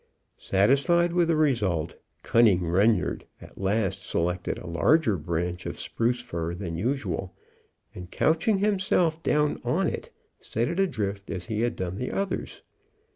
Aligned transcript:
Satisfied 0.39 1.13
with 1.13 1.27
the 1.27 1.35
result, 1.35 1.93
cunning 2.23 2.65
Reynard 2.65 3.27
at 3.39 3.59
last 3.61 4.03
selected 4.09 4.57
a 4.57 4.65
larger 4.65 5.15
branch 5.15 5.67
of 5.67 5.79
spruce 5.79 6.23
fir 6.23 6.55
than 6.55 6.75
usual, 6.75 7.35
and 7.93 8.09
couching 8.09 8.57
himself 8.57 9.21
down 9.21 9.61
on 9.63 9.85
it, 9.85 10.09
set 10.39 10.67
it 10.69 10.79
adrift 10.79 11.29
as 11.29 11.45
he 11.45 11.61
had 11.61 11.75
done 11.75 11.97
the 11.97 12.09
others. 12.11 12.63